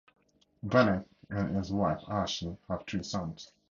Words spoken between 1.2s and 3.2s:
and his wife Ashley have three